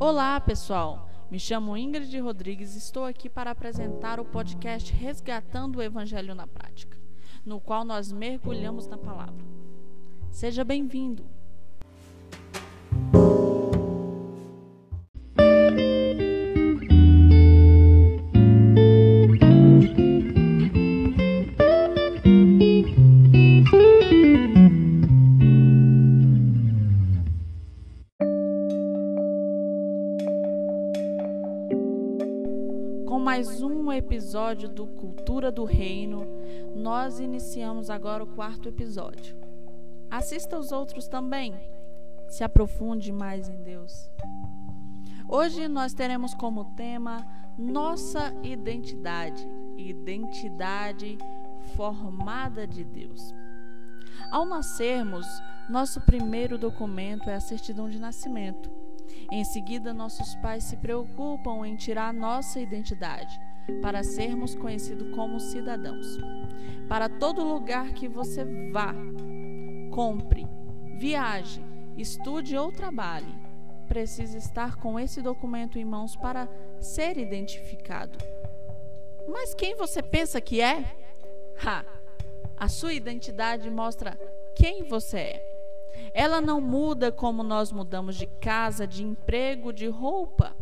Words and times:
Olá, 0.00 0.40
pessoal. 0.40 1.10
Me 1.28 1.40
chamo 1.40 1.76
Ingrid 1.76 2.16
Rodrigues 2.20 2.76
e 2.76 2.78
estou 2.78 3.04
aqui 3.04 3.28
para 3.28 3.50
apresentar 3.50 4.20
o 4.20 4.24
podcast 4.24 4.92
Resgatando 4.92 5.76
o 5.76 5.82
Evangelho 5.82 6.36
na 6.36 6.46
Prática, 6.46 6.96
no 7.44 7.60
qual 7.60 7.84
nós 7.84 8.12
mergulhamos 8.12 8.86
na 8.86 8.96
palavra. 8.96 9.44
Seja 10.30 10.62
bem-vindo. 10.62 11.26
Com 33.08 33.18
mais 33.18 33.62
um 33.62 33.90
episódio 33.90 34.68
do 34.68 34.86
Cultura 34.86 35.50
do 35.50 35.64
Reino, 35.64 36.26
nós 36.76 37.18
iniciamos 37.18 37.88
agora 37.88 38.22
o 38.22 38.26
quarto 38.26 38.68
episódio. 38.68 39.34
Assista 40.10 40.58
os 40.58 40.72
outros 40.72 41.08
também. 41.08 41.54
Se 42.28 42.44
aprofunde 42.44 43.10
mais 43.10 43.48
em 43.48 43.62
Deus. 43.62 44.10
Hoje 45.26 45.68
nós 45.68 45.94
teremos 45.94 46.34
como 46.34 46.76
tema 46.76 47.26
nossa 47.58 48.30
identidade, 48.42 49.42
identidade 49.78 51.16
formada 51.76 52.66
de 52.66 52.84
Deus. 52.84 53.34
Ao 54.30 54.44
nascermos, 54.44 55.26
nosso 55.70 55.98
primeiro 56.02 56.58
documento 56.58 57.30
é 57.30 57.36
a 57.36 57.40
certidão 57.40 57.88
de 57.88 57.98
nascimento. 57.98 58.77
Em 59.30 59.44
seguida, 59.44 59.92
nossos 59.92 60.34
pais 60.36 60.64
se 60.64 60.76
preocupam 60.76 61.66
em 61.66 61.76
tirar 61.76 62.12
nossa 62.12 62.60
identidade 62.60 63.38
para 63.82 64.02
sermos 64.02 64.54
conhecidos 64.54 65.14
como 65.14 65.38
cidadãos. 65.38 66.18
Para 66.88 67.08
todo 67.08 67.44
lugar 67.44 67.92
que 67.92 68.08
você 68.08 68.44
vá, 68.72 68.94
compre, 69.90 70.46
viaje, 70.96 71.62
estude 71.96 72.56
ou 72.56 72.72
trabalhe, 72.72 73.34
precisa 73.86 74.36
estar 74.36 74.76
com 74.76 74.98
esse 74.98 75.20
documento 75.20 75.78
em 75.78 75.84
mãos 75.84 76.16
para 76.16 76.48
ser 76.80 77.18
identificado. 77.18 78.18
Mas 79.28 79.54
quem 79.54 79.76
você 79.76 80.02
pensa 80.02 80.40
que 80.40 80.60
é? 80.60 80.96
Ha! 81.64 81.84
A 82.56 82.68
sua 82.68 82.92
identidade 82.92 83.70
mostra 83.70 84.18
quem 84.56 84.82
você 84.84 85.18
é. 85.18 85.47
Ela 86.12 86.40
não 86.40 86.60
muda 86.60 87.12
como 87.12 87.42
nós 87.42 87.72
mudamos 87.72 88.16
de 88.16 88.26
casa, 88.26 88.86
de 88.86 89.04
emprego, 89.04 89.72
de 89.72 89.86
roupa. 89.88 90.56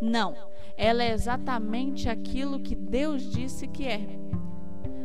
Não, 0.00 0.34
ela 0.76 1.02
é 1.02 1.12
exatamente 1.12 2.08
aquilo 2.08 2.60
que 2.60 2.74
Deus 2.74 3.22
disse 3.22 3.68
que 3.68 3.86
é. 3.86 4.00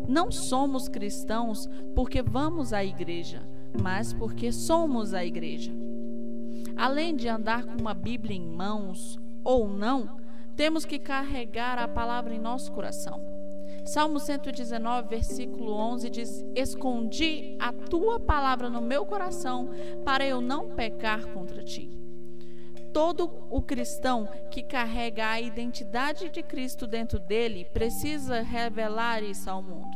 Não 0.07 0.31
somos 0.31 0.87
cristãos 0.87 1.67
porque 1.93 2.21
vamos 2.21 2.71
à 2.73 2.83
igreja, 2.83 3.47
mas 3.81 4.13
porque 4.13 4.51
somos 4.51 5.13
a 5.13 5.25
igreja. 5.25 5.71
Além 6.75 7.15
de 7.15 7.27
andar 7.27 7.65
com 7.65 7.79
uma 7.79 7.93
Bíblia 7.93 8.35
em 8.35 8.47
mãos 8.47 9.19
ou 9.43 9.67
não, 9.67 10.17
temos 10.55 10.85
que 10.85 10.97
carregar 10.97 11.77
a 11.77 11.87
palavra 11.87 12.33
em 12.33 12.39
nosso 12.39 12.71
coração. 12.71 13.36
Salmo 13.87 14.19
119, 14.19 15.07
versículo 15.07 15.71
11 15.71 16.09
diz: 16.09 16.45
Escondi 16.53 17.55
a 17.57 17.71
tua 17.71 18.19
palavra 18.19 18.69
no 18.69 18.81
meu 18.81 19.05
coração 19.05 19.69
para 20.03 20.25
eu 20.27 20.41
não 20.41 20.75
pecar 20.75 21.25
contra 21.27 21.63
ti. 21.63 21.89
Todo 22.93 23.31
o 23.49 23.61
cristão 23.61 24.27
que 24.51 24.61
carrega 24.61 25.29
a 25.29 25.39
identidade 25.39 26.29
de 26.29 26.43
Cristo 26.43 26.85
dentro 26.85 27.17
dele 27.17 27.63
precisa 27.71 28.41
revelar 28.41 29.23
isso 29.23 29.49
ao 29.49 29.63
mundo. 29.63 29.95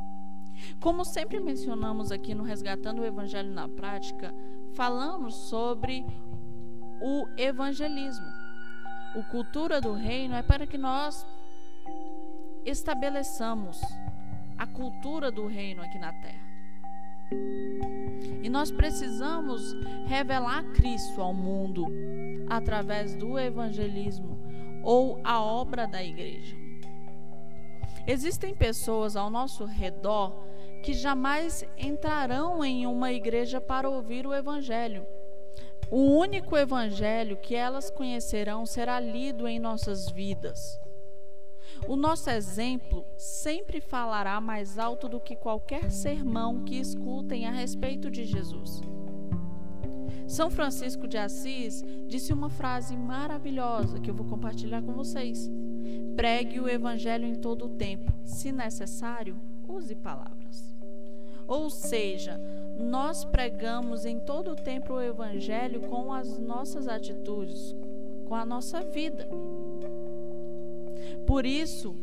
Como 0.79 1.03
sempre 1.03 1.41
mencionamos 1.41 2.13
aqui 2.13 2.34
no 2.34 2.44
Resgatando 2.44 3.02
o 3.02 3.06
Evangelho 3.06 3.52
na 3.52 3.68
Prática, 3.68 4.34
falamos 4.73 5.35
sobre 5.35 6.06
o 7.02 7.28
evangelismo. 7.38 8.28
O 9.16 9.23
cultura 9.23 9.81
do 9.81 9.91
reino 9.91 10.35
é 10.35 10.41
para 10.41 10.66
que 10.66 10.78
nós 10.78 11.25
estabeleçamos 12.66 13.81
a 14.57 14.67
cultura 14.67 15.31
do 15.31 15.47
reino 15.47 15.81
aqui 15.81 15.97
na 15.99 16.13
terra. 16.13 16.51
E 18.44 18.49
nós 18.49 18.72
precisamos 18.72 19.73
revelar 20.05 20.63
Cristo 20.73 21.22
ao 21.22 21.33
mundo 21.33 21.88
através 22.49 23.16
do 23.16 23.39
evangelismo 23.39 24.38
ou 24.83 25.19
a 25.23 25.41
obra 25.41 25.88
da 25.88 26.03
igreja. 26.03 26.55
Existem 28.05 28.53
pessoas 28.53 29.16
ao 29.16 29.29
nosso 29.29 29.66
redor 29.66 30.33
que 30.83 30.93
jamais 30.93 31.63
entrarão 31.78 32.66
em 32.66 32.88
uma 32.88 33.11
igreja 33.11 33.61
para 33.61 33.89
ouvir 33.89 34.25
o 34.25 34.33
evangelho. 34.33 35.05
O 35.89 36.17
único 36.17 36.57
evangelho 36.57 37.38
que 37.38 37.55
elas 37.55 37.89
conhecerão 37.91 38.66
será 38.66 38.99
lido 38.99 39.47
em 39.47 39.59
nossas 39.59 40.09
vidas. 40.09 40.79
O 41.88 41.96
nosso 41.96 42.30
exemplo 42.30 43.06
sempre 43.18 43.81
falará 43.81 44.40
mais 44.40 44.78
alto 44.78 45.09
do 45.09 45.19
que 45.19 45.36
qualquer 45.36 45.92
sermão 45.92 46.64
que 46.64 46.75
escutem 46.75 47.46
a 47.46 47.52
respeito 47.52 48.09
de 48.09 48.24
Jesus. 48.24 48.81
São 50.28 50.50
Francisco 50.50 51.08
de 51.08 51.18
Assis 51.18 51.84
disse 52.08 52.31
uma 52.31 52.50
frase 52.50 52.96
maravilhosa 52.96 54.00
que 54.00 54.09
eu 54.09 54.14
vou 54.14 54.25
compartilhar 54.25 54.81
com 54.81 54.94
vocês. 54.94 55.52
Pregue 56.16 56.59
o 56.59 56.70
evangelho 56.70 57.25
em 57.25 57.36
todo 57.36 57.66
o 57.66 57.70
tempo, 57.75 58.14
se 58.24 58.52
necessário, 58.52 59.36
use 59.68 59.96
palavras. 59.96 60.74
Ou 61.47 61.70
seja, 61.70 62.40
nós 62.80 63.25
pregamos 63.25 64.06
em 64.06 64.20
todo 64.20 64.52
o 64.52 64.56
tempo 64.56 64.94
o 64.94 65.02
evangelho 65.02 65.81
com 65.81 66.14
as 66.14 66.40
nossas 66.40 66.88
atitudes, 66.88 67.75
com 68.25 68.36
a 68.36 68.46
nossa 68.46 68.80
vida. 68.81 69.28
Por 71.26 71.46
isso, 71.46 71.96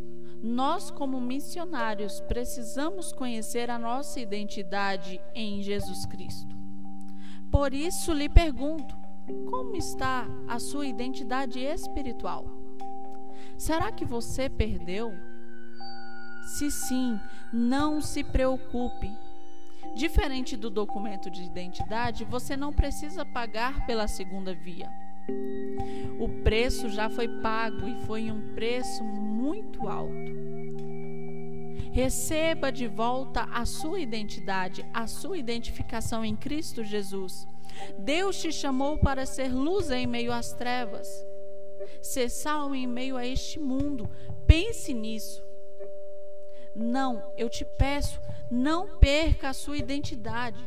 nós, 0.43 0.91
como 0.91 1.21
missionários, 1.21 2.21
precisamos 2.21 3.13
conhecer 3.13 3.71
a 3.71 3.79
nossa 3.79 4.21
identidade 4.21 5.21
em 5.35 5.63
Jesus 5.63 6.07
Cristo. 6.07 6.57
Por 7.51 7.75
isso, 7.75 8.13
lhe 8.13 8.29
pergunto: 8.29 8.97
como 9.51 9.77
está 9.77 10.27
a 10.47 10.59
sua 10.59 10.87
identidade 10.87 11.61
espiritual? 11.61 12.47
Será 13.57 13.91
que 13.91 14.05
você 14.05 14.49
perdeu? 14.49 15.13
Se 16.45 16.71
sim, 16.71 17.19
não 17.53 18.01
se 18.01 18.23
preocupe. 18.23 19.11
Diferente 19.95 20.57
do 20.57 20.71
documento 20.71 21.31
de 21.31 21.43
identidade, 21.43 22.25
você 22.25 22.57
não 22.57 22.73
precisa 22.73 23.25
pagar 23.25 23.85
pela 23.87 24.07
segunda 24.07 24.55
via. 24.55 24.89
O 26.19 26.29
preço 26.43 26.89
já 26.89 27.09
foi 27.09 27.29
pago 27.41 27.89
e 27.89 28.07
foi 28.07 28.31
um 28.31 28.55
preço 28.55 29.05
muito 29.05 29.87
alto. 29.87 30.39
Receba 31.93 32.71
de 32.71 32.87
volta 32.87 33.45
a 33.45 33.65
sua 33.65 34.01
identidade, 34.01 34.85
a 34.93 35.07
sua 35.07 35.39
identificação 35.39 36.25
em 36.25 36.37
Cristo 36.37 36.85
Jesus. 36.85 37.47
Deus 37.99 38.41
te 38.41 38.53
chamou 38.53 38.99
para 38.99 39.25
ser 39.27 39.49
luz 39.49 39.91
em 39.91 40.07
meio 40.07 40.33
às 40.33 40.53
trevas, 40.53 41.09
ser 42.03 42.29
sal 42.29 42.75
em 42.75 42.87
meio 42.87 43.17
a 43.17 43.27
este 43.27 43.59
mundo. 43.59 44.09
Pense 44.47 44.93
nisso. 44.93 45.45
Não, 46.75 47.33
eu 47.37 47.49
te 47.49 47.65
peço, 47.65 48.21
não 48.51 48.99
perca 48.99 49.51
a 49.51 49.55
sua 49.55 49.77
identidade. 49.77 50.65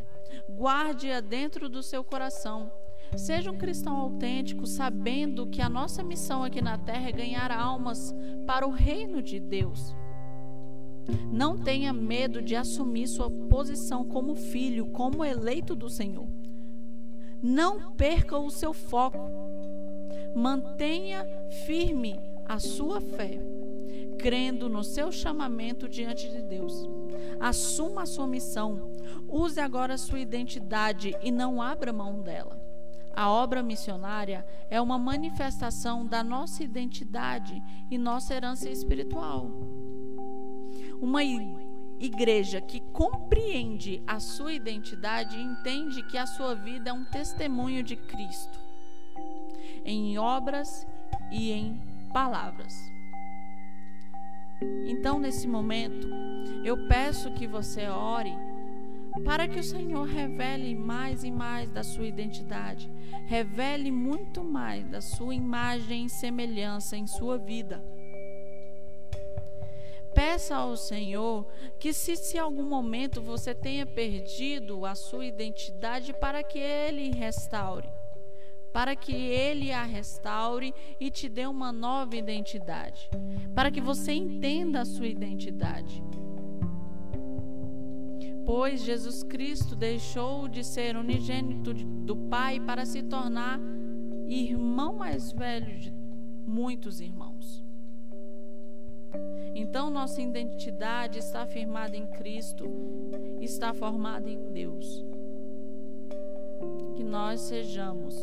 Guarde-a 0.49 1.21
dentro 1.21 1.69
do 1.69 1.81
seu 1.81 2.03
coração. 2.03 2.71
Seja 3.15 3.51
um 3.51 3.57
cristão 3.57 3.95
autêntico, 3.97 4.65
sabendo 4.65 5.45
que 5.47 5.61
a 5.61 5.69
nossa 5.69 6.01
missão 6.03 6.43
aqui 6.43 6.61
na 6.61 6.77
terra 6.77 7.09
é 7.09 7.11
ganhar 7.11 7.51
almas 7.51 8.15
para 8.47 8.65
o 8.65 8.71
reino 8.71 9.21
de 9.21 9.39
Deus. 9.39 9.95
Não 11.31 11.57
tenha 11.57 11.91
medo 11.91 12.41
de 12.41 12.55
assumir 12.55 13.07
sua 13.07 13.29
posição 13.29 14.05
como 14.05 14.35
filho, 14.35 14.87
como 14.87 15.25
eleito 15.25 15.75
do 15.75 15.89
Senhor. 15.89 16.27
Não 17.41 17.91
perca 17.93 18.37
o 18.37 18.49
seu 18.49 18.73
foco. 18.73 19.19
Mantenha 20.35 21.25
firme 21.65 22.19
a 22.45 22.59
sua 22.59 23.01
fé, 23.01 23.39
crendo 24.19 24.69
no 24.69 24.83
seu 24.83 25.11
chamamento 25.11 25.89
diante 25.89 26.29
de 26.29 26.41
Deus. 26.41 26.87
Assuma 27.39 28.03
a 28.03 28.05
sua 28.05 28.27
missão. 28.27 28.91
Use 29.27 29.59
agora 29.59 29.95
a 29.95 29.97
sua 29.97 30.19
identidade 30.19 31.15
e 31.21 31.31
não 31.31 31.61
abra 31.61 31.91
mão 31.91 32.21
dela. 32.21 32.70
A 33.15 33.29
obra 33.29 33.61
missionária 33.61 34.45
é 34.69 34.79
uma 34.81 34.97
manifestação 34.97 36.05
da 36.05 36.23
nossa 36.23 36.63
identidade 36.63 37.61
e 37.89 37.97
nossa 37.97 38.33
herança 38.33 38.69
espiritual. 38.69 39.51
Uma 41.01 41.23
igreja 41.23 42.61
que 42.61 42.79
compreende 42.79 44.01
a 44.07 44.19
sua 44.19 44.53
identidade 44.53 45.39
entende 45.39 46.03
que 46.03 46.17
a 46.17 46.25
sua 46.25 46.55
vida 46.55 46.89
é 46.89 46.93
um 46.93 47.05
testemunho 47.05 47.83
de 47.83 47.95
Cristo. 47.95 48.59
em 49.83 50.17
obras 50.17 50.87
e 51.31 51.51
em 51.51 51.81
palavras. 52.13 52.73
Então, 54.85 55.19
nesse 55.19 55.47
momento, 55.47 56.07
eu 56.63 56.87
peço 56.87 57.31
que 57.31 57.47
você 57.47 57.87
ore 57.87 58.33
para 59.19 59.47
que 59.47 59.59
o 59.59 59.63
Senhor 59.63 60.05
revele 60.05 60.73
mais 60.73 61.23
e 61.23 61.31
mais 61.31 61.69
da 61.69 61.83
sua 61.83 62.07
identidade, 62.07 62.89
revele 63.27 63.91
muito 63.91 64.43
mais 64.43 64.87
da 64.87 65.01
sua 65.01 65.35
imagem 65.35 66.05
e 66.05 66.09
semelhança 66.09 66.95
em 66.95 67.05
sua 67.05 67.37
vida. 67.37 67.83
Peça 70.13 70.55
ao 70.55 70.75
Senhor 70.75 71.47
que, 71.79 71.93
se, 71.93 72.15
se 72.15 72.37
algum 72.37 72.63
momento 72.63 73.21
você 73.21 73.53
tenha 73.53 73.85
perdido 73.85 74.85
a 74.85 74.93
sua 74.93 75.25
identidade, 75.25 76.13
para 76.13 76.43
que 76.43 76.59
Ele 76.59 77.11
restaure, 77.11 77.89
para 78.73 78.95
que 78.95 79.13
Ele 79.13 79.71
a 79.71 79.83
restaure 79.83 80.73
e 80.99 81.09
te 81.09 81.29
dê 81.29 81.45
uma 81.45 81.71
nova 81.71 82.15
identidade, 82.15 83.09
para 83.55 83.71
que 83.71 83.79
você 83.79 84.11
entenda 84.11 84.81
a 84.81 84.85
sua 84.85 85.07
identidade. 85.07 86.03
Pois 88.45 88.81
Jesus 88.81 89.23
Cristo 89.23 89.75
deixou 89.75 90.47
de 90.47 90.63
ser 90.63 90.95
unigênito 90.95 91.73
do 91.73 92.15
Pai 92.15 92.59
para 92.59 92.85
se 92.85 93.03
tornar 93.03 93.59
irmão 94.27 94.93
mais 94.93 95.31
velho 95.31 95.77
de 95.77 95.93
muitos 96.45 96.99
irmãos. 96.99 97.63
Então, 99.53 99.89
nossa 99.89 100.21
identidade 100.21 101.19
está 101.19 101.45
firmada 101.45 101.95
em 101.95 102.07
Cristo, 102.07 102.65
está 103.39 103.73
formada 103.73 104.29
em 104.29 104.51
Deus. 104.51 105.05
Que 106.95 107.03
nós 107.03 107.41
sejamos 107.41 108.15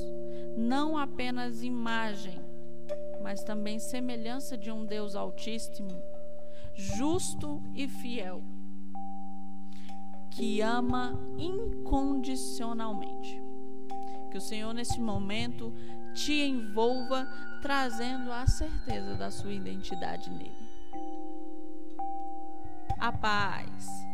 não 0.57 0.97
apenas 0.97 1.63
imagem, 1.63 2.41
mas 3.23 3.43
também 3.43 3.79
semelhança 3.79 4.57
de 4.57 4.71
um 4.71 4.85
Deus 4.85 5.15
Altíssimo, 5.15 6.03
justo 6.75 7.63
e 7.75 7.87
fiel, 7.87 8.43
que 10.31 10.61
ama 10.61 11.19
incondicionalmente. 11.39 13.41
Que 14.31 14.39
o 14.39 14.41
Senhor, 14.41 14.75
nesse 14.75 15.01
momento, 15.01 15.73
te 16.15 16.33
envolva, 16.33 17.27
trazendo 17.63 18.33
a 18.33 18.47
certeza 18.47 19.15
da 19.15 19.31
sua 19.31 19.53
identidade 19.53 20.31
nele 20.31 20.69
a 23.01 23.13
paz. 23.13 24.08